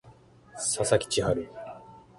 [0.57, 1.47] 佐々木千隼